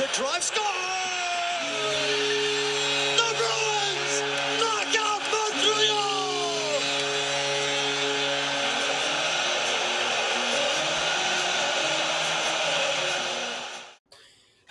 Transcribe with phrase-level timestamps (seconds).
[0.00, 0.64] The drive score.
[3.18, 4.22] The Bruins
[4.58, 6.80] knock out Montreal.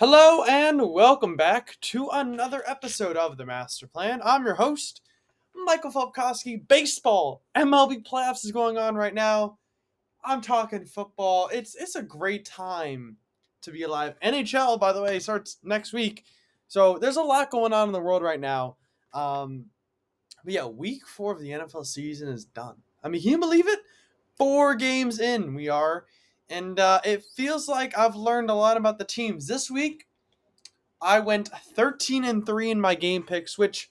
[0.00, 4.20] Hello and welcome back to another episode of the Master Plan.
[4.24, 5.00] I'm your host,
[5.54, 6.66] Michael Felpkowski.
[6.66, 9.58] Baseball, MLB playoffs is going on right now.
[10.24, 11.48] I'm talking football.
[11.52, 13.16] It's it's a great time
[13.62, 14.14] to be alive.
[14.22, 16.24] NHL, by the way, starts next week.
[16.68, 18.76] So there's a lot going on in the world right now.
[19.12, 19.66] Um,
[20.44, 22.76] but yeah, week four of the NFL season is done.
[23.02, 23.80] I mean, can you believe it?
[24.36, 26.06] Four games in, we are
[26.50, 29.46] and uh, it feels like I've learned a lot about the teams.
[29.46, 30.08] This week,
[31.00, 33.90] I went 13 and 3 in my game picks, which,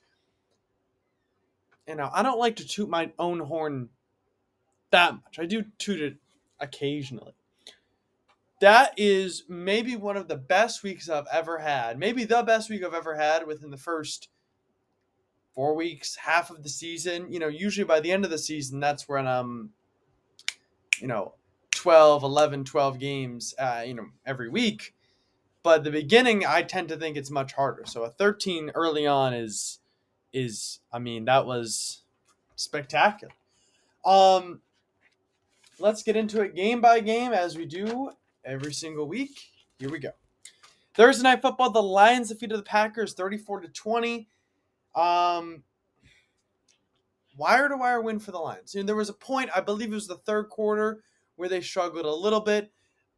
[1.88, 3.89] you know, I don't like to toot my own horn
[4.92, 5.39] that much.
[5.39, 6.17] I do toot it
[6.59, 7.33] occasionally.
[8.59, 11.97] That is maybe one of the best weeks I've ever had.
[11.97, 14.29] Maybe the best week I've ever had within the first
[15.55, 17.31] four weeks, half of the season.
[17.31, 19.71] You know, usually by the end of the season, that's when I'm,
[20.99, 21.35] you know,
[21.80, 24.93] 12 11 12 games uh, you know every week
[25.63, 29.33] but the beginning i tend to think it's much harder so a 13 early on
[29.33, 29.80] is
[30.33, 32.02] is i mean that was
[32.57, 33.33] spectacular
[34.03, 34.59] um
[35.80, 38.11] let's get into it game by game as we do
[38.45, 39.38] every single week
[39.80, 40.11] here we go
[40.95, 44.27] thursday night football the lions defeated the packers 34 to 20
[44.95, 45.64] um
[47.38, 49.95] wire to wire win for the lions And there was a point i believe it
[49.95, 51.02] was the third quarter
[51.39, 52.70] where they struggled a little bit.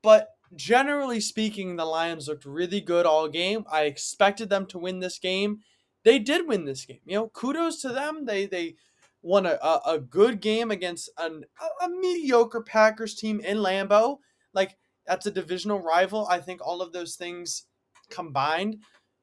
[0.04, 3.66] But generally speaking, the Lions looked really good all game.
[3.70, 5.62] I expected them to win this game.
[6.04, 7.00] They did win this game.
[7.04, 8.26] You know, kudos to them.
[8.26, 8.76] They they
[9.24, 14.18] won a, a, good game against an, a, a mediocre Packers team in Lambeau.
[14.54, 14.78] Like
[15.12, 16.26] that's a divisional rival.
[16.30, 17.66] I think all of those things
[18.10, 18.78] combined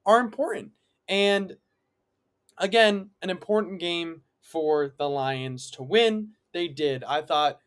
[0.04, 0.72] are important.
[1.09, 1.56] And
[2.59, 6.32] again, an important game for the Lions to win.
[6.53, 7.04] They did.
[7.04, 7.60] I thought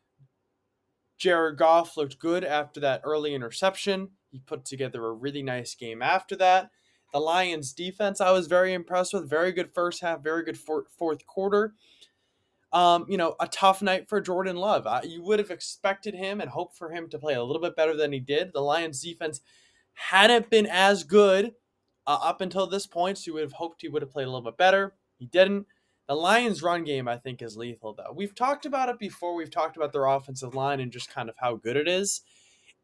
[1.18, 4.10] Jared Goff looked good after that early interception.
[4.30, 6.70] He put together a really nice game after that.
[7.14, 9.28] The Lions defense, I was very impressed with.
[9.28, 11.74] Very good first half, very good for, fourth quarter.
[12.74, 14.88] Um, you know, a tough night for Jordan Love.
[14.88, 17.76] Uh, you would have expected him and hoped for him to play a little bit
[17.76, 18.54] better than he did.
[18.54, 19.42] The Lions defense
[19.94, 21.54] hadn't been as good
[22.08, 24.30] uh, up until this point, so you would have hoped he would have played a
[24.30, 24.94] little bit better.
[25.18, 25.68] He didn't.
[26.08, 28.14] The Lions' run game, I think, is lethal, though.
[28.16, 29.36] We've talked about it before.
[29.36, 32.22] We've talked about their offensive line and just kind of how good it is.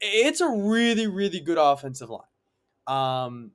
[0.02, 2.22] It's a really, really good offensive line.
[2.88, 3.52] Um,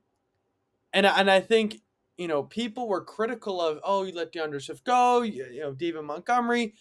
[0.91, 1.81] and, and I think,
[2.17, 5.73] you know, people were critical of, oh, you let DeAndre Swift go, you, you know,
[5.73, 6.73] David Montgomery.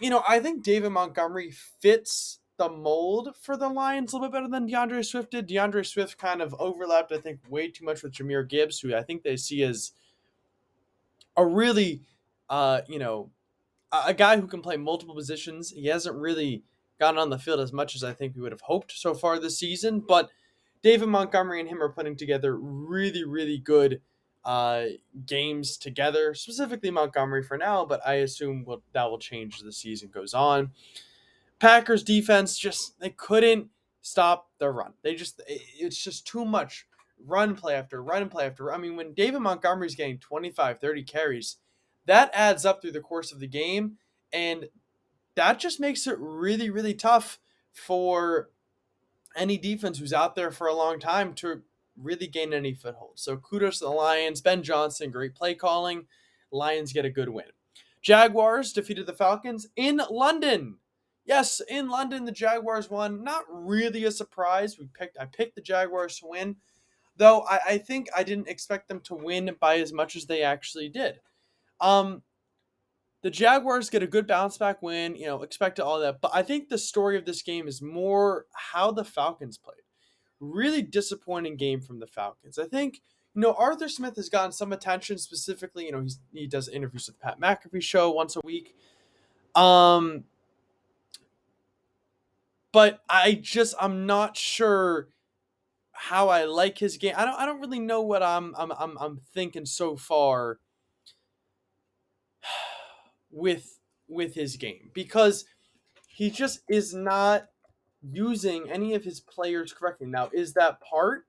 [0.00, 4.36] You know, I think David Montgomery fits the mold for the Lions a little bit
[4.36, 5.48] better than DeAndre Swift did.
[5.48, 9.02] DeAndre Swift kind of overlapped, I think, way too much with Jahmyr Gibbs, who I
[9.02, 9.92] think they see as
[11.36, 12.02] a really
[12.48, 13.30] uh, you know,
[13.92, 15.70] a, a guy who can play multiple positions.
[15.70, 16.62] He hasn't really
[16.98, 19.38] gotten on the field as much as I think we would have hoped so far
[19.38, 20.30] this season, but
[20.82, 24.00] David Montgomery and him are putting together really, really good
[24.46, 24.84] uh,
[25.26, 26.32] games together.
[26.32, 30.32] Specifically Montgomery for now, but I assume will, that will change as the season goes
[30.32, 30.70] on.
[31.58, 33.68] Packers defense just they couldn't
[34.02, 34.92] stop the run.
[35.02, 36.86] They just it's just too much
[37.26, 38.72] run play after run play after.
[38.72, 41.56] I mean, when David Montgomery's getting 25, 30 carries,
[42.04, 43.96] that adds up through the course of the game
[44.32, 44.68] and
[45.34, 47.38] that just makes it really really tough
[47.72, 48.50] for
[49.34, 51.62] any defense who's out there for a long time to
[52.00, 53.12] really gain any foothold.
[53.14, 56.06] So kudos to the Lions, Ben Johnson, great play calling.
[56.50, 57.46] Lions get a good win.
[58.02, 60.76] Jaguars defeated the Falcons in London.
[61.24, 63.24] Yes, in London the Jaguars won.
[63.24, 64.78] Not really a surprise.
[64.78, 66.56] We picked I picked the Jaguars to win,
[67.16, 70.42] though I, I think I didn't expect them to win by as much as they
[70.42, 71.18] actually did.
[71.80, 72.22] Um,
[73.22, 76.20] the Jaguars get a good bounce back win, you know, expected all that.
[76.20, 79.82] But I think the story of this game is more how the Falcons played.
[80.40, 82.58] Really disappointing game from the Falcons.
[82.58, 83.00] I think,
[83.34, 85.86] you know, Arthur Smith has gotten some attention specifically.
[85.86, 88.74] You know, he's, he does interviews with Pat McAfee show once a week.
[89.54, 90.24] Um,
[92.72, 95.08] but I just I'm not sure
[95.92, 97.14] how I like his game.
[97.16, 100.58] I don't I don't really know what I'm I'm I'm, I'm thinking so far
[103.30, 103.78] with
[104.08, 105.46] with his game because
[106.06, 107.46] he just is not
[108.02, 110.06] using any of his players correctly.
[110.06, 111.26] Now, is that part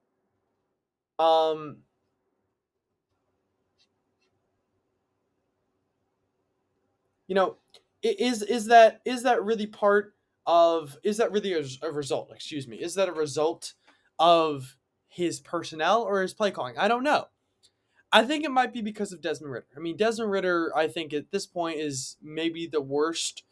[1.19, 1.77] um
[7.27, 7.57] you know
[8.03, 10.13] is is that is that really part
[10.45, 13.73] of is that really a, a, result excuse me is that a result
[14.19, 14.77] of
[15.07, 17.27] his personnel or his play calling i don't know
[18.11, 19.67] i think it might be because of desmond Ridder.
[19.75, 23.43] i mean desmond Ridder, i think at this point is maybe the worst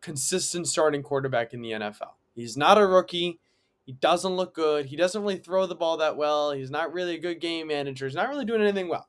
[0.00, 3.40] consistent starting quarterback in the nfl he's not a rookie
[3.84, 7.16] he doesn't look good he doesn't really throw the ball that well he's not really
[7.16, 9.08] a good game manager he's not really doing anything well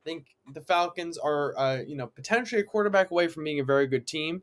[0.00, 3.64] I think the Falcons are, uh, you know, potentially a quarterback away from being a
[3.64, 4.42] very good team.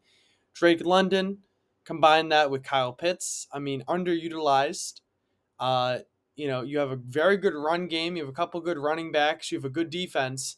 [0.54, 1.40] Drake London,
[1.84, 3.48] combine that with Kyle Pitts.
[3.52, 5.02] I mean, underutilized.
[5.60, 6.00] Uh,
[6.36, 8.16] you know, you have a very good run game.
[8.16, 9.52] You have a couple good running backs.
[9.52, 10.58] You have a good defense.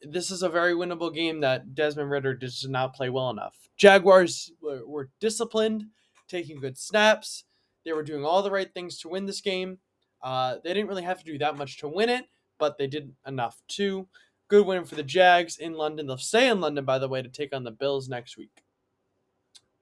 [0.00, 3.68] This is a very winnable game that Desmond Ridder does not play well enough.
[3.76, 5.86] Jaguars were disciplined,
[6.32, 7.44] taking good snaps.
[7.84, 9.78] They were doing all the right things to win this game.
[10.22, 12.26] Uh, they didn't really have to do that much to win it
[12.62, 14.06] but they did enough too.
[14.46, 16.06] Good win for the Jags in London.
[16.06, 18.62] They'll stay in London, by the way, to take on the Bills next week.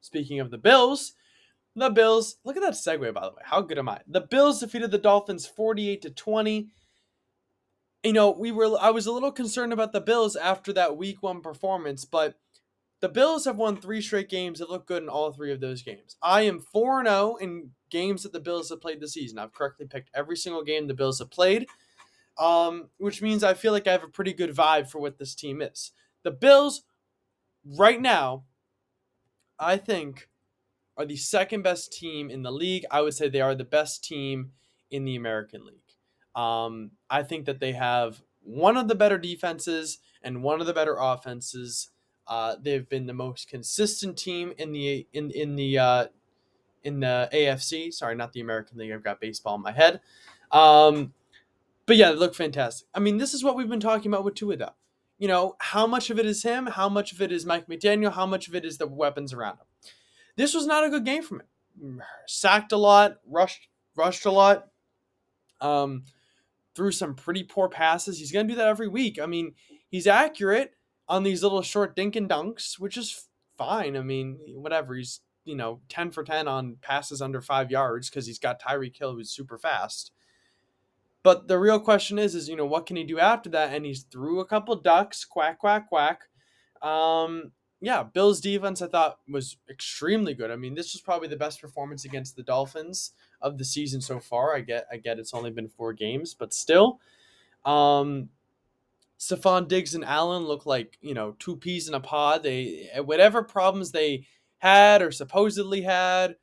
[0.00, 1.12] Speaking of the Bills,
[1.76, 3.43] the Bills, look at that segue, by the way.
[3.44, 4.00] How good am I?
[4.06, 6.69] The Bills defeated the Dolphins 48 to 20.
[8.05, 11.23] You know, we were I was a little concerned about the Bills after that week
[11.23, 12.37] one performance, but
[13.00, 15.82] the Bills have won three straight games that look good in all three of those
[15.82, 16.17] games.
[16.23, 19.38] I am 4 0 in games that the Bills have played this season.
[19.38, 21.67] I've correctly picked every single game the Bills have played
[22.41, 25.35] um, which means I feel like I have a pretty good vibe for what this
[25.35, 25.93] team is.
[26.23, 26.82] The Bills,
[27.64, 28.44] right now,
[29.58, 30.29] I think,
[30.97, 32.85] are the second best team in the league.
[32.91, 34.52] I would say they are the best team
[34.91, 35.76] in the American League.
[36.35, 40.73] Um, I think that they have one of the better defenses and one of the
[40.73, 41.91] better offenses.
[42.26, 46.06] Uh, they've been the most consistent team in the in in the uh,
[46.84, 47.93] in the AFC.
[47.93, 48.93] Sorry, not the American League.
[48.93, 50.00] I've got baseball in my head.
[50.52, 51.12] Um,
[51.87, 52.88] but yeah, they look fantastic.
[52.94, 54.56] I mean, this is what we've been talking about with Tua.
[54.56, 54.75] Though.
[55.19, 56.67] You know, how much of it is him?
[56.67, 58.12] How much of it is Mike McDaniel?
[58.12, 59.66] How much of it is the weapons around him?
[60.37, 61.44] This was not a good game for
[61.81, 62.02] him.
[62.26, 64.69] Sacked a lot, rushed, rushed a lot,
[65.61, 66.05] um,
[66.75, 68.19] threw some pretty poor passes.
[68.19, 69.19] He's gonna do that every week.
[69.20, 69.55] I mean,
[69.90, 70.75] he's accurate
[71.11, 73.27] on these little short dink and dunks, which is
[73.59, 73.97] fine.
[73.97, 74.95] I mean, whatever.
[74.95, 78.97] He's you know ten for ten on passes under five yards because he's got Tyreek
[78.97, 80.12] Hill who's super fast.
[81.23, 83.75] But the real question is, is you know, what can he do after that?
[83.75, 86.23] And he's threw a couple ducks, quack, quack, quack.
[86.81, 87.53] Um,
[87.83, 90.51] yeah, Bill's defense I thought was extremely good.
[90.51, 93.12] I mean, this was probably the best performance against the Dolphins
[93.43, 94.55] of the season so far.
[94.55, 97.01] I get, I get, it's only been four games, but still,
[97.65, 98.29] um,
[99.20, 102.43] Stefon Diggs and Allen look like you know two peas in a pod.
[102.43, 104.26] They whatever problems they
[104.58, 106.37] had or supposedly had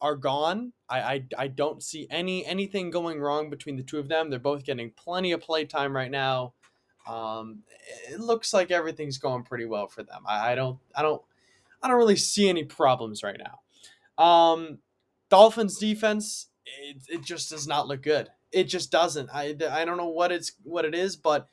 [0.00, 0.72] are gone.
[0.88, 4.28] I, I I don't see any anything going wrong between the two of them.
[4.28, 6.54] They're both getting plenty of play time right now.
[7.06, 7.60] Um,
[8.10, 10.22] it looks like everything's going pretty well for them.
[10.26, 11.22] I, I don't I don't
[11.80, 14.22] I don't really see any problems right now.
[14.22, 14.78] Um,
[15.30, 18.28] Dolphins defense it, it just does not look good.
[18.50, 19.30] It just doesn't.
[19.32, 21.48] I I don't know what it's what it is, but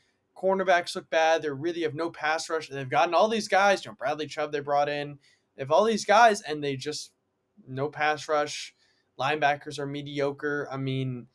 [0.46, 1.42] cornerbacks look bad.
[1.42, 2.70] They really have no pass rush.
[2.70, 3.84] They've gotten all these guys.
[3.84, 5.18] You know, Bradley Chubb they brought in.
[5.56, 7.12] They have all these guys, and they just
[7.68, 8.76] no pass rush.
[9.20, 10.68] Linebackers are mediocre.
[10.72, 11.28] I mean,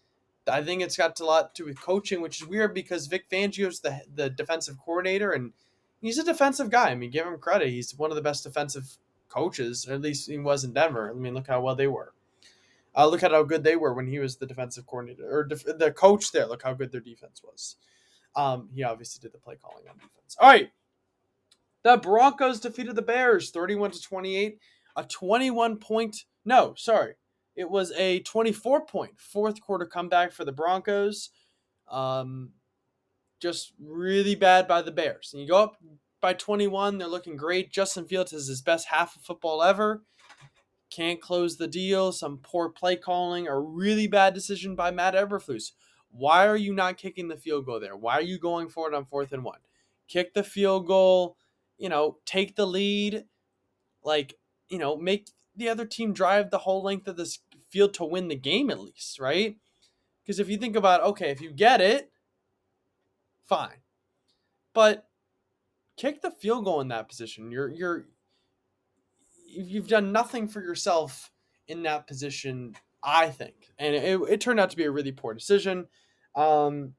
[0.46, 3.28] I think it's got a lot to do with coaching, which is weird because Vic
[3.30, 5.52] Fangio's the the defensive coordinator and
[6.00, 6.90] he's a defensive guy.
[6.90, 7.68] I mean, give him credit.
[7.68, 8.98] He's one of the best defensive
[9.28, 11.10] coaches, at least he was in Denver.
[11.10, 12.12] I mean, look how well they were.
[12.94, 15.64] Uh, look at how good they were when he was the defensive coordinator or def-
[15.64, 16.46] the coach there.
[16.46, 17.76] Look how good their defense was.
[18.36, 20.36] Um, he obviously did the play calling on defense.
[20.38, 20.70] All right.
[21.82, 24.58] The Broncos defeated the Bears 31 to 28
[24.96, 27.14] a 21 point, no, sorry,
[27.56, 31.30] it was a 24 point fourth quarter comeback for the Broncos.
[31.90, 32.50] Um,
[33.40, 35.30] just really bad by the Bears.
[35.32, 35.76] And you go up
[36.20, 37.72] by 21, they're looking great.
[37.72, 40.02] Justin Fields has his best half of football ever.
[40.90, 42.12] Can't close the deal.
[42.12, 45.72] Some poor play calling, a really bad decision by Matt Eberflus.
[46.10, 47.96] Why are you not kicking the field goal there?
[47.96, 49.60] Why are you going for it on fourth and one?
[50.08, 51.36] Kick the field goal,
[51.78, 53.24] you know, take the lead.
[54.02, 54.34] Like,
[54.68, 57.38] you know, make the other team drive the whole length of this
[57.68, 59.56] field to win the game at least, right?
[60.22, 62.10] Because if you think about, okay, if you get it,
[63.46, 63.82] fine.
[64.72, 65.08] But
[65.96, 67.50] kick the field goal in that position.
[67.50, 68.06] You're you're
[69.46, 71.30] you've done nothing for yourself
[71.66, 73.54] in that position, I think.
[73.78, 75.86] And it, it turned out to be a really poor decision.
[76.36, 76.94] Um,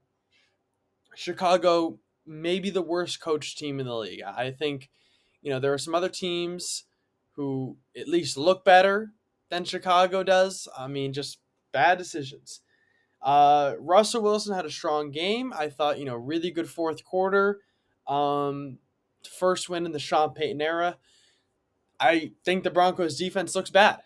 [1.14, 4.22] Chicago, maybe the worst coach team in the league.
[4.22, 4.90] I think,
[5.42, 6.84] you know, there are some other teams
[7.36, 9.12] who at least look better
[9.50, 10.68] than Chicago does.
[10.76, 11.38] I mean, just
[11.72, 12.60] bad decisions.
[13.20, 15.52] Uh, Russell Wilson had a strong game.
[15.56, 17.60] I thought, you know, really good fourth quarter.
[18.06, 18.78] Um,
[19.38, 20.96] first win in the Sean Payton era.
[22.00, 24.00] I think the Broncos defense looks bad.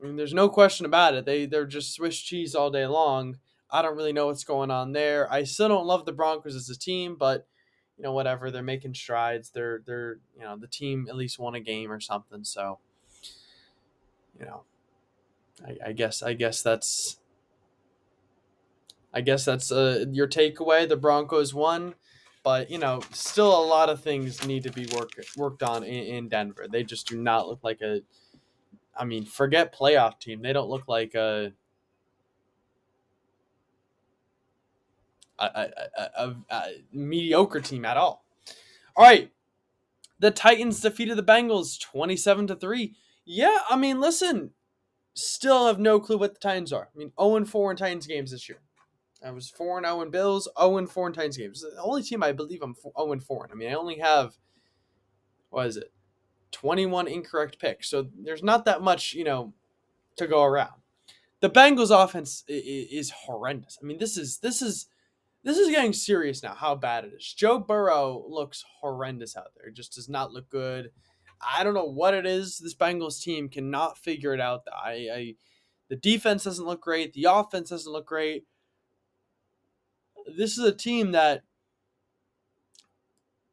[0.00, 1.24] I mean, there's no question about it.
[1.24, 3.38] They they're just Swiss cheese all day long.
[3.70, 5.30] I don't really know what's going on there.
[5.32, 7.46] I still don't love the Broncos as a team, but
[7.96, 8.50] you know, whatever.
[8.50, 9.50] They're making strides.
[9.50, 12.44] They're they're you know the team at least won a game or something.
[12.44, 12.78] So
[14.38, 14.62] you know,
[15.66, 17.18] I, I guess I guess that's
[19.12, 20.88] I guess that's uh, your takeaway.
[20.88, 21.94] The Broncos won,
[22.44, 26.04] but you know, still a lot of things need to be worked worked on in,
[26.04, 26.66] in Denver.
[26.70, 28.02] They just do not look like a.
[28.98, 30.42] I mean, forget playoff team.
[30.42, 31.52] They don't look like a
[35.38, 36.62] a, a, a, a,
[36.92, 38.24] mediocre team at all.
[38.96, 39.30] All right.
[40.18, 42.94] The Titans defeated the Bengals 27 to 3.
[43.24, 44.50] Yeah, I mean, listen,
[45.14, 46.88] still have no clue what the Titans are.
[46.92, 48.58] I mean, 0 and 4 in Titans games this year.
[49.24, 51.60] I was 4 and 0 in Bills, 0 and 4 in Titans games.
[51.60, 53.52] The only team I believe I'm 0 and 4 in.
[53.52, 54.36] I mean, I only have,
[55.50, 55.92] what is it,
[56.52, 57.88] 21 incorrect picks.
[57.88, 59.52] So there's not that much, you know,
[60.16, 60.72] to go around.
[61.40, 63.78] The Bengals offense is horrendous.
[63.80, 64.86] I mean, this is this is
[65.44, 66.54] this is getting serious now.
[66.54, 67.32] How bad it is.
[67.32, 69.70] Joe Burrow looks horrendous out there.
[69.70, 70.90] Just does not look good.
[71.40, 72.58] I don't know what it is.
[72.58, 74.62] This Bengals team cannot figure it out.
[74.72, 75.34] I, I
[75.88, 77.12] the defense doesn't look great.
[77.12, 78.44] The offense doesn't look great.
[80.36, 81.44] This is a team that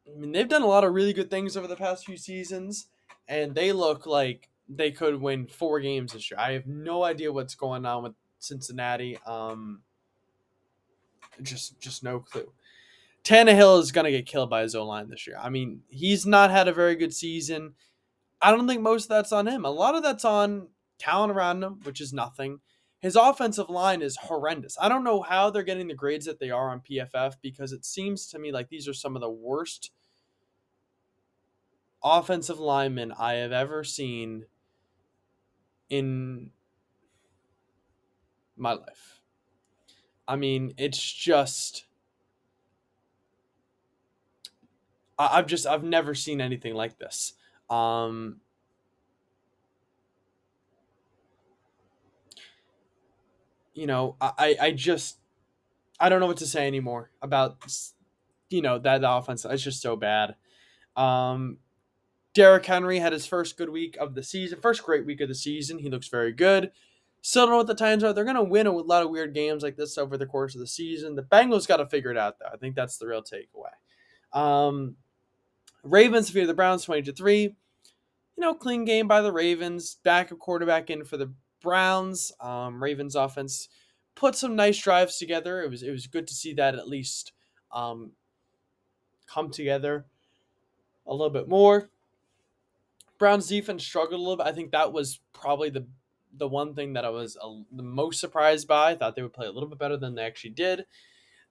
[0.08, 2.86] I mean they've done a lot of really good things over the past few seasons,
[3.28, 6.38] and they look like they could win four games this year.
[6.40, 9.18] I have no idea what's going on with Cincinnati.
[9.26, 9.82] Um,
[11.42, 12.52] just just no clue.
[13.24, 15.38] Tannehill is gonna get killed by his O line this year.
[15.40, 17.74] I mean, he's not had a very good season.
[18.40, 19.64] I don't think most of that's on him.
[19.64, 22.60] A lot of that's on talent around him, which is nothing.
[23.00, 24.76] His offensive line is horrendous.
[24.80, 27.84] I don't know how they're getting the grades that they are on PFF because it
[27.84, 29.90] seems to me like these are some of the worst
[32.02, 34.46] offensive linemen I have ever seen
[35.88, 36.50] in
[38.56, 39.20] my life.
[40.26, 41.84] I mean, it's just
[45.18, 47.34] I, have just I've never seen anything like this.
[47.70, 48.40] Um,
[53.76, 55.18] you know, I I just
[56.00, 57.58] I don't know what to say anymore about
[58.48, 59.44] you know that offense.
[59.44, 60.34] It's just so bad.
[60.96, 61.58] Um,
[62.34, 65.34] Derrick Henry had his first good week of the season, first great week of the
[65.34, 65.78] season.
[65.78, 66.70] He looks very good.
[67.22, 68.12] Still don't know what the Titans are.
[68.12, 70.60] They're going to win a lot of weird games like this over the course of
[70.60, 71.16] the season.
[71.16, 72.50] The Bengals got to figure it out, though.
[72.52, 74.38] I think that's the real takeaway.
[74.38, 74.96] Um,
[75.82, 77.42] Ravens defeated the Browns 20 to 3.
[77.42, 77.54] You
[78.36, 79.96] know, clean game by the Ravens.
[80.04, 81.32] Back Backup quarterback in for the
[81.66, 82.30] Browns.
[82.40, 83.68] Um, Ravens offense
[84.14, 85.62] put some nice drives together.
[85.62, 87.32] It was it was good to see that at least
[87.72, 88.12] um,
[89.26, 90.06] come together
[91.08, 91.90] a little bit more.
[93.18, 94.46] Browns defense struggled a little bit.
[94.46, 95.88] I think that was probably the
[96.38, 98.92] the one thing that I was uh, the most surprised by.
[98.92, 100.84] I thought they would play a little bit better than they actually did.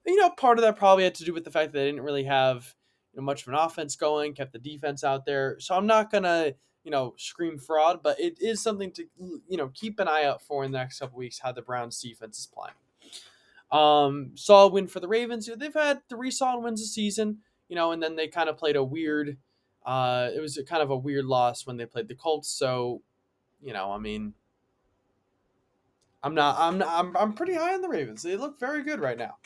[0.05, 2.05] you know, part of that probably had to do with the fact that they didn't
[2.05, 2.73] really have
[3.13, 5.59] you know, much of an offense going, kept the defense out there.
[5.59, 6.53] So I'm not gonna
[6.85, 9.05] you know scream fraud, but it is something to
[9.49, 11.99] you know keep an eye out for in the next couple weeks how the Browns
[11.99, 12.75] defense is playing.
[13.71, 15.49] Um, solid win for the Ravens.
[15.57, 18.77] They've had three solid wins this season, you know, and then they kind of played
[18.77, 19.37] a weird.
[19.85, 22.49] Uh, it was kind of a weird loss when they played the Colts.
[22.49, 23.01] So,
[23.61, 24.33] you know, I mean,
[26.23, 26.55] I'm not.
[26.57, 26.77] I'm.
[26.77, 27.17] Not, I'm.
[27.17, 28.23] I'm pretty high on the Ravens.
[28.23, 29.37] They look very good right now.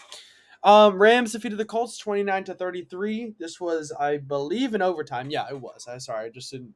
[0.63, 3.35] Um, Rams defeated the Colts 29 to 33.
[3.39, 5.29] This was, I believe, in overtime.
[5.29, 5.87] Yeah, it was.
[5.87, 6.73] I sorry, I just didn't.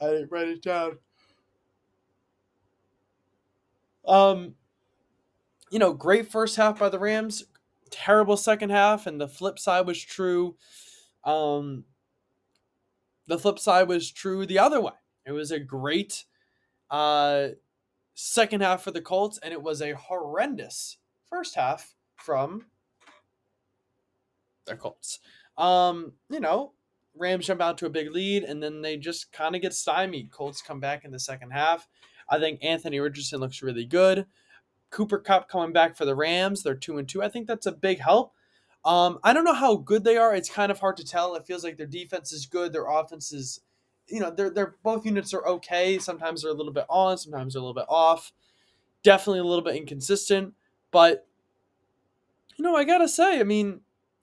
[0.00, 0.98] I didn't write it down.
[4.06, 4.54] Um,
[5.70, 7.44] you know, great first half by the Rams.
[7.90, 10.56] Terrible second half, and the flip side was true.
[11.24, 11.84] Um,
[13.26, 14.92] the flip side was true the other way.
[15.26, 16.24] It was a great
[16.90, 17.48] uh
[18.14, 22.66] second half for the Colts, and it was a horrendous first half from
[24.66, 25.20] the Colts.
[25.56, 26.72] Um, you know,
[27.20, 30.30] Rams jump out to a big lead, and then they just kind of get stymied.
[30.30, 31.86] Colts come back in the second half.
[32.28, 34.26] I think Anthony Richardson looks really good.
[34.90, 36.62] Cooper Kupp coming back for the Rams.
[36.62, 37.22] They're two and two.
[37.22, 38.32] I think that's a big help.
[38.84, 40.34] Um, I don't know how good they are.
[40.34, 41.34] It's kind of hard to tell.
[41.34, 42.72] It feels like their defense is good.
[42.72, 43.60] Their offense is,
[44.08, 45.98] you know, they're they're both units are okay.
[45.98, 48.32] Sometimes they're a little bit on, sometimes they're a little bit off.
[49.02, 50.54] Definitely a little bit inconsistent,
[50.90, 51.26] but
[52.56, 53.80] you know, I gotta say, I mean,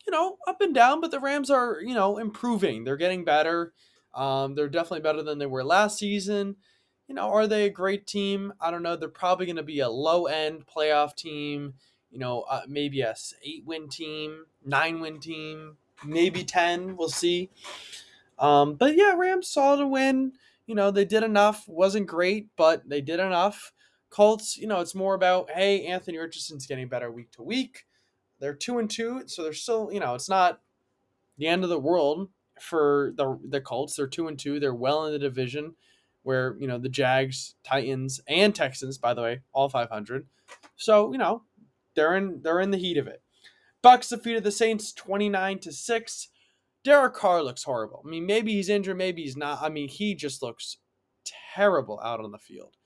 [0.07, 2.85] you know, up and down, but the Rams are, you know, improving.
[2.85, 3.73] They're getting better.
[4.15, 6.55] Um, they're definitely better than they were last season.
[7.09, 8.53] You know, are they a great team?
[8.59, 8.95] I don't know.
[8.95, 11.73] They're probably going to be a low end playoff team.
[12.09, 16.95] You know, uh, maybe a eight win team, nine win team, maybe ten.
[16.95, 17.49] We'll see.
[18.39, 20.33] Um, but yeah, Rams saw to win.
[20.67, 21.67] You know, they did enough.
[21.67, 23.73] wasn't great, but they did enough.
[24.09, 27.86] Colts, you know, it's more about hey, Anthony Richardson's getting better week to week.
[28.39, 30.61] They're two and two, so they're still, you know, it's not
[31.37, 32.29] the end of the world
[32.59, 33.95] for the the Colts.
[33.95, 34.59] They're two and two.
[34.59, 35.75] They're well in the division,
[36.23, 40.27] where you know the Jags, Titans, and Texans, by the way, all five hundred.
[40.75, 41.43] So you know
[41.95, 43.21] they're in they're in the heat of it.
[43.81, 46.29] Bucks defeated the Saints twenty nine to six.
[46.83, 48.01] Derek Carr looks horrible.
[48.05, 49.61] I mean, maybe he's injured, maybe he's not.
[49.61, 50.77] I mean, he just looks
[51.55, 52.76] terrible out on the field.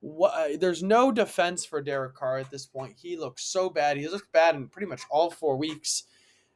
[0.00, 2.94] What, uh, there's no defense for Derek Carr at this point.
[2.96, 3.96] He looks so bad.
[3.96, 6.04] He looks bad in pretty much all four weeks.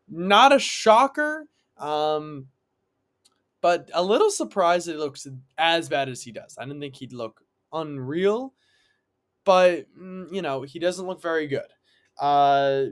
[0.08, 1.46] Not a shocker,
[1.78, 2.46] um,
[3.60, 5.26] but a little surprised it looks
[5.58, 6.56] as bad as he does.
[6.58, 8.54] I didn't think he'd look unreal,
[9.44, 11.68] but mm, you know he doesn't look very good.
[12.18, 12.86] Uh,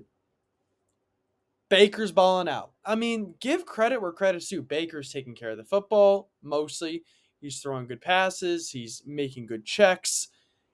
[1.69, 2.73] Baker's balling out.
[2.85, 4.61] I mean, give credit where credit's due.
[4.61, 7.05] Baker's taking care of the football mostly.
[7.41, 8.71] He's throwing good passes.
[8.71, 10.29] He's making good checks.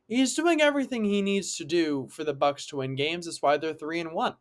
[0.08, 3.26] He's doing everything he needs to do for the Bucks to win games.
[3.26, 4.36] That's why they're three and one.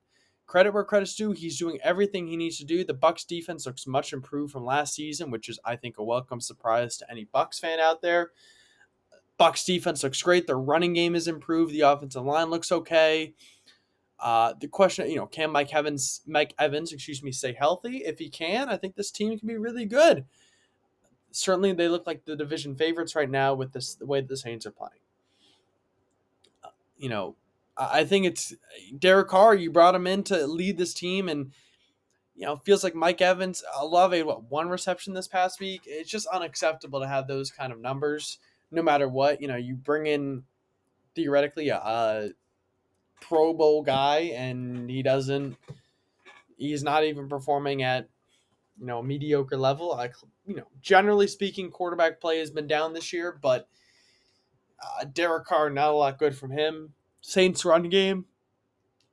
[0.46, 1.34] Credit where credit's due.
[1.34, 2.86] He's doing everything he needs to do.
[2.86, 6.40] The Bucks defense looks much improved from last season, which is, I think, a welcome
[6.40, 8.32] surprise to any Bucks fan out there.
[9.38, 10.48] Bucks defense looks great.
[10.48, 11.74] Their running game is improved.
[11.74, 13.34] The offensive line looks okay.
[14.22, 17.98] Uh, the question, you know, can Mike Evans, Mike Evans, excuse me, stay healthy?
[17.98, 20.24] If he can, I think this team can be really good.
[21.32, 24.66] Certainly, they look like the division favorites right now with this the way the Saints
[24.66, 25.02] are playing
[26.98, 27.36] you know,
[27.78, 28.54] I think it's
[28.98, 29.56] Derek Carr.
[29.56, 31.52] You brought him in to lead this team, and
[32.36, 33.64] you know, feels like Mike Evans.
[33.80, 35.82] Olave what one reception this past week.
[35.86, 38.40] It's just unacceptable to have those kind of numbers,
[38.72, 39.42] no matter what.
[39.42, 40.44] You know, you bring in
[41.16, 42.30] theoretically a, a
[43.22, 45.58] Pro Bowl guy, and he doesn't.
[46.58, 48.10] He's not even performing at
[48.80, 49.94] you know mediocre level.
[49.94, 50.10] I
[50.46, 53.68] you know, generally speaking, quarterback play has been down this year, but
[54.82, 56.94] uh, Derek Carr, not a lot good from him.
[57.22, 58.26] Saints run game,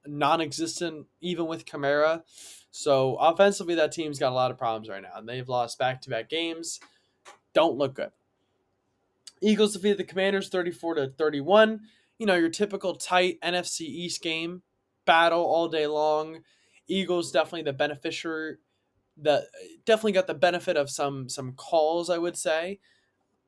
[0.07, 2.23] non existent, even with Kamara.
[2.71, 5.13] So offensively, that team's got a lot of problems right now.
[5.17, 6.81] And they've lost back to back games.
[7.55, 8.11] Don't look good.
[9.41, 11.81] Eagles defeated the Commanders 34 to 31.
[12.19, 14.63] You know, your typical tight NFC East game,
[15.05, 16.41] battle all day long.
[16.87, 18.57] Eagles definitely the beneficiary
[19.17, 19.47] the
[19.85, 22.81] definitely got the benefit of some some calls, I would say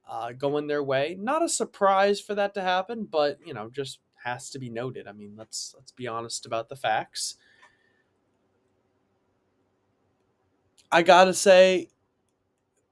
[0.06, 1.16] uh, going their way.
[1.18, 5.06] Not a surprise for that to happen, but you know, just has to be noted.
[5.06, 7.36] I mean, let's let's be honest about the facts.
[10.90, 11.88] I gotta say,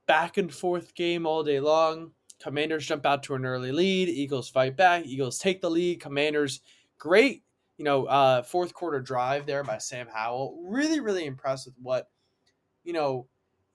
[0.05, 2.11] back and forth game all day long.
[2.39, 4.09] Commanders jump out to an early lead.
[4.09, 5.05] Eagles fight back.
[5.05, 6.01] Eagles take the lead.
[6.01, 6.59] Commanders,
[6.97, 7.43] great,
[7.77, 10.61] you know, uh, fourth quarter drive there by Sam Howell.
[10.67, 12.09] Really, really impressed with what,
[12.83, 13.27] you know,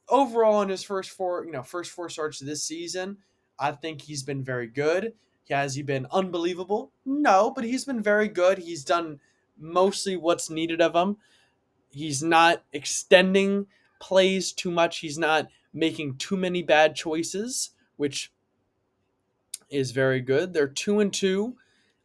[0.09, 3.16] overall in his first four, you know, first four starts this season
[3.61, 5.12] I think he's been very good.
[5.51, 6.92] Has he been unbelievable?
[7.05, 8.59] No, but he's been very good.
[8.59, 9.20] He's done
[9.59, 11.18] mostly what's needed of him.
[11.90, 13.66] He's not extending
[14.01, 14.99] plays too much.
[14.99, 18.33] He's not making too many bad choices, which
[19.68, 20.53] is very good.
[20.53, 21.57] They're two and two.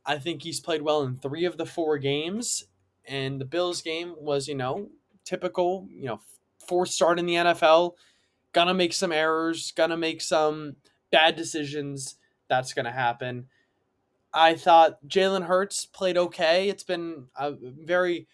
[0.05, 2.65] I think he's played well in three of the four games.
[3.07, 4.89] And the Bills game was, you know,
[5.23, 6.19] typical, you know,
[6.67, 7.93] fourth start in the NFL.
[8.53, 10.77] Gonna make some errors, gonna make some
[11.11, 12.15] bad decisions.
[12.49, 13.47] That's going to happen.
[14.33, 16.69] I thought Jalen Hurts played okay.
[16.69, 18.27] It's been a very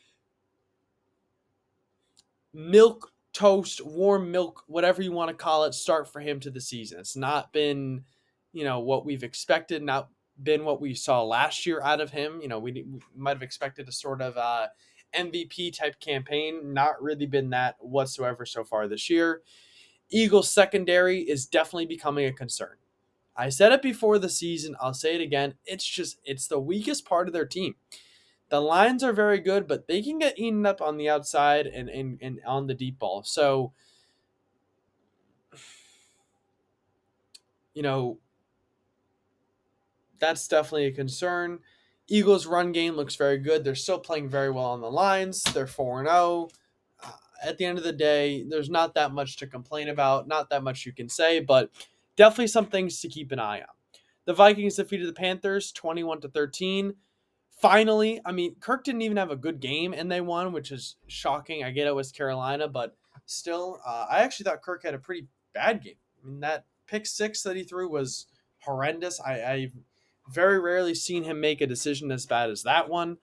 [2.54, 6.60] milk toast, warm milk, whatever you want to call it, start for him to the
[6.60, 7.00] season.
[7.00, 8.04] It's not been,
[8.52, 10.10] you know, what we've expected, not
[10.42, 12.42] been what we saw last year out of him.
[12.42, 14.68] You know, we, we might have expected a sort of uh,
[15.16, 16.74] MVP type campaign.
[16.74, 19.42] Not really been that whatsoever so far this year.
[20.12, 22.76] Eagles secondary is definitely becoming a concern.
[23.36, 25.56] I said it before the season, I'll say it again.
[25.66, 27.76] It's just it's the weakest part of their team.
[28.50, 31.90] The lines are very good, but they can get eaten up on the outside and,
[31.90, 33.24] and, and on the deep ball.
[33.24, 33.72] So
[37.74, 38.20] you know,
[40.20, 41.60] that's definitely a concern.
[42.08, 43.64] Eagles' run game looks very good.
[43.64, 45.44] They're still playing very well on the lines.
[45.44, 46.50] They're 4 0.
[47.42, 50.64] At the end of the day, there's not that much to complain about, not that
[50.64, 51.70] much you can say, but
[52.16, 53.68] definitely some things to keep an eye on.
[54.26, 56.94] The Vikings defeated the Panthers 21 to 13.
[57.60, 60.96] Finally, I mean, Kirk didn't even have a good game and they won, which is
[61.08, 61.64] shocking.
[61.64, 65.28] I get it was Carolina, but still, uh, I actually thought Kirk had a pretty
[65.54, 65.96] bad game.
[66.24, 68.28] I mean, that pick six that he threw was
[68.60, 69.20] horrendous.
[69.20, 69.74] I, I've
[70.30, 73.18] very rarely seen him make a decision as bad as that one.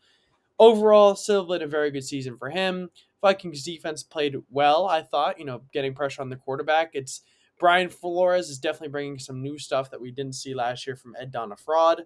[0.58, 2.90] Overall, still been a very good season for him.
[3.20, 6.90] Vikings defense played well, I thought, you know, getting pressure on the quarterback.
[6.94, 7.22] It's
[7.58, 11.16] Brian Flores is definitely bringing some new stuff that we didn't see last year from
[11.18, 12.04] Ed Donna Fraud.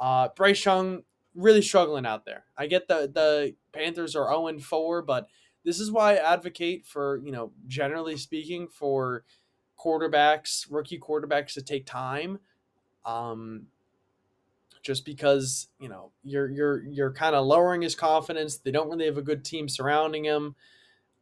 [0.00, 1.02] Uh, Bryce Young
[1.34, 2.44] really struggling out there.
[2.56, 5.28] I get the the Panthers are 0 4, but
[5.64, 9.24] this is why I advocate for, you know, generally speaking, for
[9.78, 12.38] quarterbacks, rookie quarterbacks to take time.
[13.04, 13.66] Um,
[14.82, 18.58] just because, you know, you're you're you're kind of lowering his confidence.
[18.58, 20.54] They don't really have a good team surrounding him.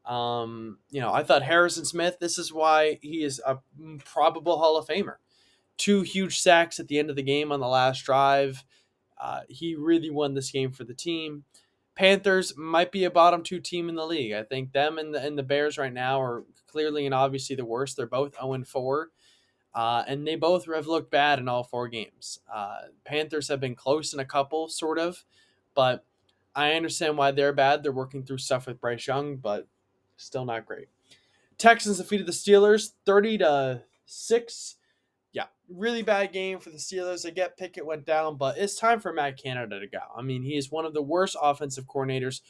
[0.05, 3.59] Um, you know, I thought Harrison Smith, this is why he is a
[4.05, 5.16] probable Hall of Famer.
[5.77, 8.64] Two huge sacks at the end of the game on the last drive.
[9.20, 11.44] Uh, he really won this game for the team.
[11.94, 14.33] Panthers might be a bottom two team in the league.
[14.33, 17.64] I think them and the, and the Bears right now are clearly and obviously the
[17.64, 17.96] worst.
[17.96, 19.09] They're both 0 and 4.
[19.74, 22.40] Uh, and they both have looked bad in all four games.
[22.52, 25.24] Uh, Panthers have been close in a couple, sort of,
[25.74, 26.04] but
[26.54, 27.83] I understand why they're bad.
[27.83, 29.68] They're working through stuff with Bryce Young, but
[30.16, 30.88] still not great.
[31.56, 34.76] Texans defeated the Steelers 30 to 6.
[35.33, 37.24] Yeah, really bad game for the Steelers.
[37.24, 40.00] I get Pickett went down, but it's time for Matt Canada to go.
[40.16, 42.40] I mean, he is one of the worst offensive coordinators.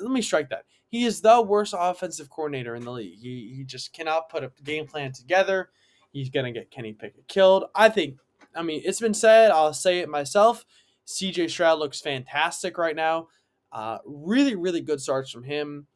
[0.00, 0.64] Let me strike that.
[0.88, 3.18] He is the worst offensive coordinator in the league.
[3.18, 5.68] He, he just cannot put a game plan together.
[6.14, 7.64] He's going to get Kenny Pickett killed.
[7.74, 8.18] I think,
[8.54, 10.64] I mean, it's been said, I'll say it myself.
[11.08, 13.26] CJ Stroud looks fantastic right now.
[13.72, 15.88] Uh, really, really good starts from him.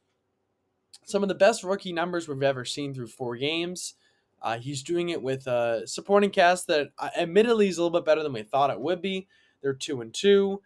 [1.05, 3.93] Some of the best rookie numbers we've ever seen through four games.
[4.41, 8.05] Uh, he's doing it with a supporting cast that, uh, admittedly, is a little bit
[8.05, 9.25] better than we thought it would be.
[9.61, 10.61] They're two and two.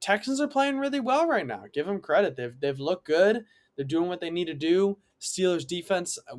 [0.00, 1.64] Texans are playing really well right now.
[1.74, 2.36] Give them credit.
[2.36, 3.44] They've they've looked good.
[3.76, 4.98] They're doing what they need to do.
[5.20, 6.36] Steelers defense uh,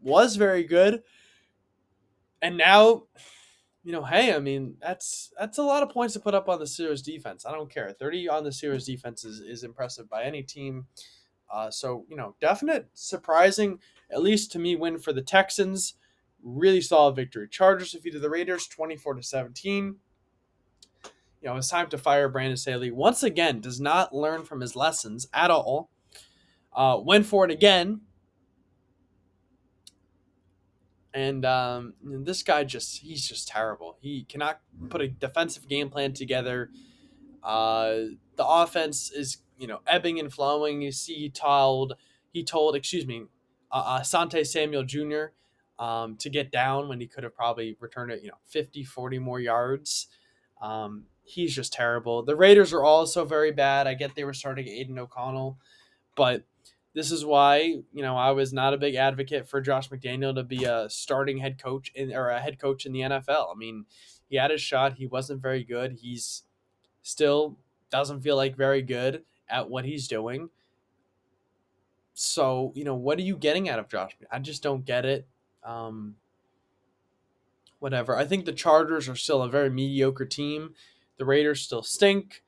[0.00, 1.02] was very good
[2.42, 3.04] and now,
[3.82, 6.58] you know, hey, I mean, that's that's a lot of points to put up on
[6.58, 7.46] the Steelers defense.
[7.46, 7.90] I don't care.
[7.92, 10.86] 30 on the Steelers defense is, is impressive by any team.
[11.52, 13.78] Uh, so, you know, definite surprising,
[14.10, 15.94] at least to me, win for the Texans.
[16.42, 17.48] Really solid victory.
[17.48, 19.96] Chargers defeated the Raiders 24 to 17.
[21.42, 22.90] You know, it's time to fire Brandon Staley.
[22.90, 25.90] Once again, does not learn from his lessons at all.
[26.72, 28.02] Uh, went for it again
[31.12, 33.96] and um, this guy just he's just terrible.
[34.00, 36.70] He cannot put a defensive game plan together.
[37.42, 37.94] Uh,
[38.36, 40.82] the offense is you know ebbing and flowing.
[40.82, 41.94] You see, he told
[42.32, 43.24] he told excuse me,
[43.72, 45.26] uh, uh, Sante Samuel Jr.
[45.78, 49.18] Um, to get down when he could have probably returned it you know 50, 40
[49.18, 50.08] more yards.
[50.60, 52.22] Um, he's just terrible.
[52.22, 53.86] The Raiders are also very bad.
[53.86, 55.58] I get they were starting Aidan O'Connell,
[56.16, 56.44] but
[56.94, 60.42] this is why you know I was not a big advocate for Josh McDaniel to
[60.42, 63.54] be a starting head coach in or a head coach in the NFL.
[63.54, 63.86] I mean,
[64.28, 64.94] he had his shot.
[64.94, 65.98] He wasn't very good.
[66.00, 66.42] He's
[67.02, 67.58] still
[67.90, 70.50] doesn't feel like very good at what he's doing.
[72.14, 74.16] So you know what are you getting out of Josh?
[74.30, 75.26] I just don't get it.
[75.64, 76.16] Um,
[77.78, 78.16] whatever.
[78.16, 80.74] I think the Chargers are still a very mediocre team.
[81.18, 82.42] The Raiders still stink.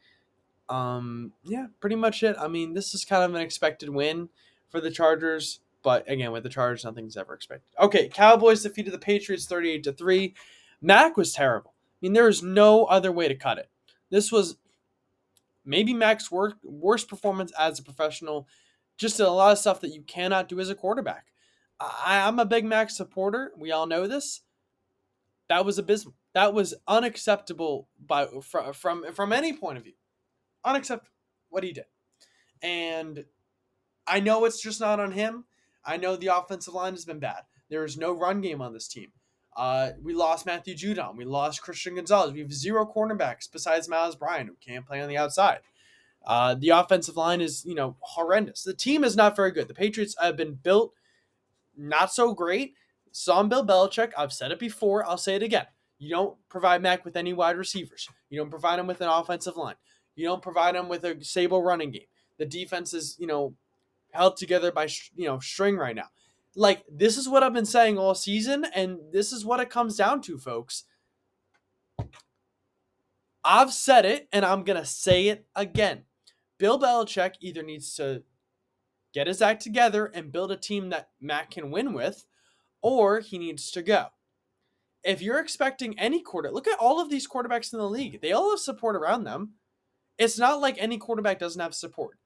[0.68, 2.36] Um, yeah, pretty much it.
[2.38, 4.28] I mean, this is kind of an expected win
[4.70, 7.68] for the Chargers, but again, with the Chargers, nothing's ever expected.
[7.78, 10.34] Okay, Cowboys defeated the Patriots 38 to 3.
[10.80, 11.74] Mac was terrible.
[11.74, 13.68] I mean, there is no other way to cut it.
[14.10, 14.56] This was
[15.64, 18.48] maybe Mac's worst, worst performance as a professional.
[18.96, 21.26] Just a lot of stuff that you cannot do as a quarterback.
[21.80, 23.52] I, I'm a big Mac supporter.
[23.56, 24.42] We all know this.
[25.48, 26.14] That was abysmal.
[26.34, 29.92] That was unacceptable by from from from any point of view
[30.64, 31.10] unacceptable
[31.50, 31.84] what he did.
[32.62, 33.24] And
[34.06, 35.44] I know it's just not on him.
[35.84, 37.42] I know the offensive line has been bad.
[37.68, 39.12] There is no run game on this team.
[39.56, 41.16] Uh, we lost Matthew Judon.
[41.16, 42.32] We lost Christian Gonzalez.
[42.32, 45.60] We have zero cornerbacks besides Miles Bryan, who can't play on the outside.
[46.24, 48.62] Uh, the offensive line is, you know, horrendous.
[48.62, 49.68] The team is not very good.
[49.68, 50.94] The Patriots have been built
[51.76, 52.74] not so great.
[53.10, 54.12] Saw Bill Belichick.
[54.16, 55.04] I've said it before.
[55.04, 55.66] I'll say it again.
[55.98, 58.08] You don't provide Mac with any wide receivers.
[58.30, 59.74] You don't provide him with an offensive line.
[60.14, 62.02] You don't provide them with a stable running game.
[62.38, 63.54] The defense is, you know,
[64.12, 66.08] held together by, you know, string right now.
[66.54, 69.96] Like, this is what I've been saying all season, and this is what it comes
[69.96, 70.84] down to, folks.
[73.44, 76.04] I've said it and I'm going to say it again.
[76.58, 78.22] Bill Belichick either needs to
[79.12, 82.24] get his act together and build a team that Mac can win with,
[82.82, 84.06] or he needs to go.
[85.02, 88.20] If you're expecting any quarter, look at all of these quarterbacks in the league.
[88.20, 89.54] They all have support around them.
[90.18, 92.18] It's not like any quarterback doesn't have support.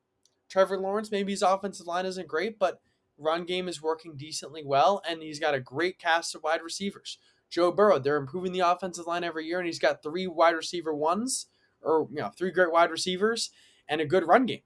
[0.48, 2.80] Trevor Lawrence, maybe his offensive line isn't great, but
[3.18, 7.18] run game is working decently well, and he's got a great cast of wide receivers.
[7.48, 10.94] Joe Burrow, they're improving the offensive line every year, and he's got three wide receiver
[10.94, 11.46] ones,
[11.80, 13.50] or you know, three great wide receivers,
[13.88, 14.62] and a good run game.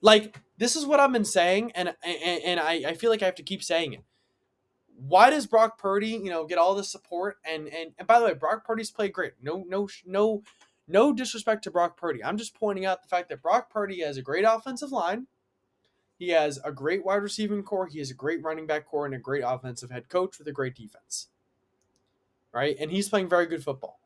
[0.00, 3.26] Like this is what I've been saying, and and, and I, I feel like I
[3.26, 4.04] have to keep saying it.
[4.96, 7.36] Why does Brock Purdy, you know, get all the support?
[7.44, 9.32] And and and by the way, Brock Purdy's played great.
[9.42, 10.42] No no no
[10.86, 12.22] no disrespect to Brock Purdy.
[12.22, 15.26] I'm just pointing out the fact that Brock Purdy has a great offensive line.
[16.16, 17.86] He has a great wide receiving corps.
[17.86, 20.52] He has a great running back corps and a great offensive head coach with a
[20.52, 21.28] great defense.
[22.52, 22.76] Right?
[22.78, 24.00] And he's playing very good football.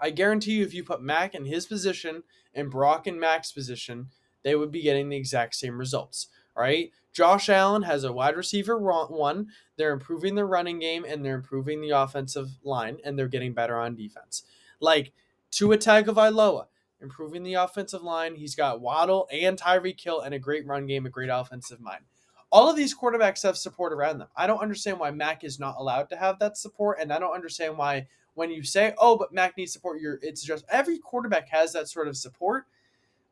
[0.00, 2.22] I guarantee you, if you put Mac in his position
[2.54, 4.08] and Brock in Mac's position,
[4.42, 6.28] they would be getting the exact same results.
[6.56, 6.92] Right.
[7.12, 9.48] Josh Allen has a wide receiver one.
[9.76, 13.76] They're improving their running game and they're improving the offensive line and they're getting better
[13.78, 14.44] on defense.
[14.80, 15.12] Like
[15.50, 16.66] Tua Tagovailoa,
[17.00, 18.34] improving the offensive line.
[18.34, 22.04] He's got Waddle and Tyreek Hill and a great run game, a great offensive mind.
[22.52, 24.28] All of these quarterbacks have support around them.
[24.36, 27.34] I don't understand why Mac is not allowed to have that support, and I don't
[27.34, 31.48] understand why when you say, "Oh, but Mac needs support," you're it's just every quarterback
[31.48, 32.66] has that sort of support.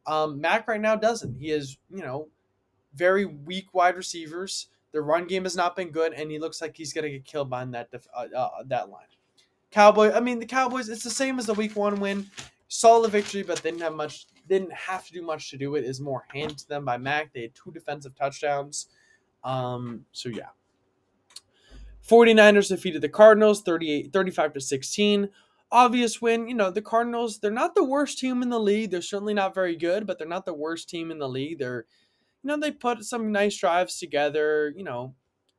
[0.06, 1.34] Um, Mac right now doesn't.
[1.34, 2.28] He is, you know,
[2.94, 4.68] very weak wide receivers.
[4.92, 7.50] The run game has not been good, and he looks like he's gonna get killed
[7.50, 9.06] behind that def- uh, uh, that line.
[9.70, 10.12] Cowboy.
[10.12, 10.88] I mean, the Cowboys.
[10.88, 12.26] It's the same as the Week One win.
[12.68, 14.26] Solid victory, but they didn't have much.
[14.48, 15.84] Didn't have to do much to do it.
[15.84, 17.32] Is more hand to them by Mac.
[17.32, 18.88] They had two defensive touchdowns.
[19.44, 20.04] Um.
[20.12, 20.48] So yeah.
[22.08, 25.28] 49ers defeated the Cardinals 38 35 to 16.
[25.70, 26.48] Obvious win.
[26.48, 28.90] You know, the Cardinals, they're not the worst team in the league.
[28.90, 31.58] They're certainly not very good, but they're not the worst team in the league.
[31.58, 31.84] They're
[32.42, 35.14] you know, they put some nice drives together, you know,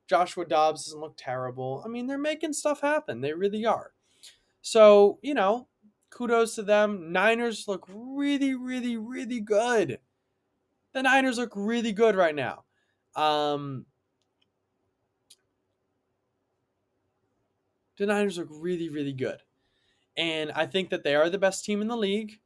[0.08, 1.84] Joshua Dobbs doesn't look terrible.
[1.86, 3.22] I mean, they're making stuff happen.
[3.22, 3.92] They really are.
[4.62, 5.68] So, you know,
[6.10, 7.12] kudos to them.
[7.12, 10.00] Niners look really, really, really good.
[10.94, 12.64] The Niners look really good right now.
[13.16, 13.86] Um,
[17.98, 19.42] the Niners look really, really good.
[20.18, 22.40] And I think that they are the best team in the league.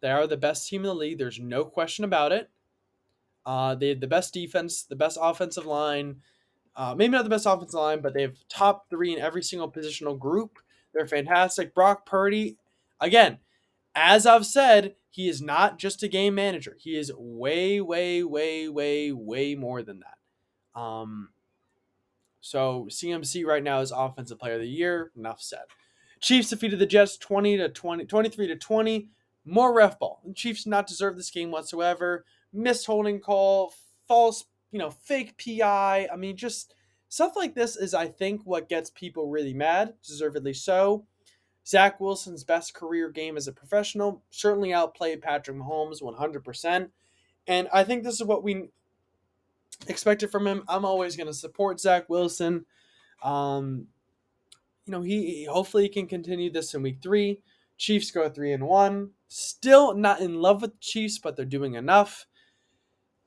[0.00, 1.18] They are the best team in the league.
[1.18, 2.50] There's no question about it.
[3.46, 6.16] Uh, they have the best defense, the best offensive line.
[6.74, 9.70] Uh, maybe not the best offensive line, but they have top three in every single
[9.70, 10.58] positional group.
[10.94, 11.74] They're fantastic.
[11.74, 12.56] Brock Purdy,
[13.00, 13.38] again,
[13.94, 16.76] as I've said, he is not just a game manager.
[16.80, 20.80] He is way, way, way, way, way more than that.
[20.80, 21.28] Um,
[22.40, 25.12] so CMC right now is offensive player of the year.
[25.16, 25.64] Enough said.
[26.20, 29.08] Chiefs defeated the Jets 20 to 20, 23 to 20.
[29.44, 30.22] More ref ball.
[30.24, 32.24] The Chiefs not deserve this game whatsoever.
[32.52, 33.74] Missed holding call,
[34.06, 36.08] false, you know, fake PI.
[36.12, 36.74] I mean, just
[37.08, 41.06] stuff like this is, I think, what gets people really mad, deservedly so.
[41.64, 46.88] Zach Wilson's best career game as a professional certainly outplayed Patrick Mahomes 100%.
[47.46, 48.70] And I think this is what we
[49.86, 50.64] expected from him.
[50.68, 52.66] I'm always going to support Zach Wilson.
[53.22, 53.86] Um,
[54.86, 57.40] you know, he hopefully he can continue this in week three.
[57.78, 59.10] Chiefs go three and one.
[59.28, 62.26] Still not in love with Chiefs, but they're doing enough.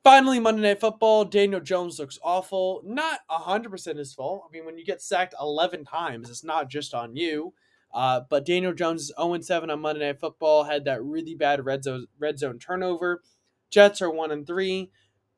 [0.05, 1.25] Finally, Monday Night Football.
[1.25, 2.83] Daniel Jones looks awful.
[2.85, 4.43] Not 100% his fault.
[4.47, 7.55] I mean, when you get sacked 11 times, it's not just on you.
[7.91, 10.65] Uh, but Daniel Jones is 0 7 on Monday Night Football.
[10.65, 13.23] Had that really bad red zone, red zone turnover.
[13.71, 14.91] Jets are 1 and 3.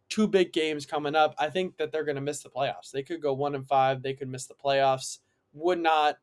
[0.10, 1.34] Two big games coming up.
[1.40, 2.92] I think that they're going to miss the playoffs.
[2.92, 4.02] They could go 1 and 5.
[4.02, 5.20] They could miss the playoffs.
[5.54, 6.18] Would not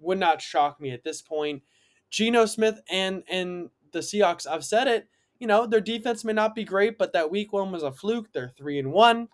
[0.00, 1.62] would not shock me at this point.
[2.10, 5.08] Geno Smith and and the Seahawks, I've said it,
[5.44, 8.32] you know, their defense may not be great, but that week one was a fluke.
[8.32, 9.28] They're three and one.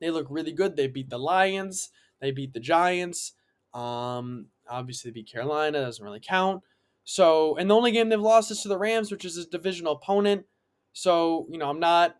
[0.00, 0.76] They look really good.
[0.76, 1.90] They beat the Lions.
[2.20, 3.32] They beat the Giants.
[3.74, 5.80] Um, obviously they beat Carolina.
[5.80, 6.62] Doesn't really count.
[7.02, 9.94] So, and the only game they've lost is to the Rams, which is a divisional
[9.94, 10.44] opponent.
[10.92, 12.14] So, you know, I'm not,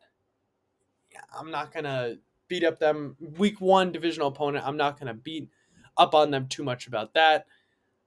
[1.38, 2.16] I'm not gonna
[2.48, 4.66] beat up them week one divisional opponent.
[4.66, 5.50] I'm not gonna beat
[5.96, 7.46] up on them too much about that.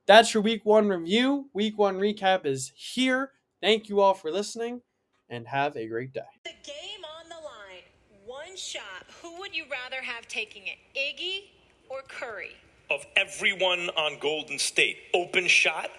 [0.05, 1.49] That's your week one review.
[1.53, 3.31] Week one recap is here.
[3.65, 4.79] Thank you all for listening
[5.27, 6.21] and have a great day.
[6.43, 7.81] The game on the line.
[8.23, 9.07] One shot.
[9.23, 10.77] Who would you rather have taking it?
[10.95, 11.45] Iggy
[11.89, 12.51] or Curry?
[12.91, 15.89] Of everyone on Golden State, open shot,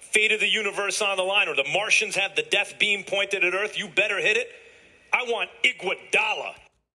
[0.00, 3.44] fate of the universe on the line, or the Martians have the death beam pointed
[3.44, 4.48] at Earth, you better hit it.
[5.12, 6.54] I want Iguodala.